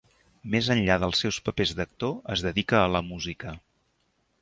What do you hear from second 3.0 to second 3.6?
música.